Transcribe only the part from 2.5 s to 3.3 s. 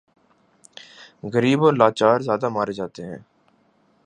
مارے جاتے ہیں۔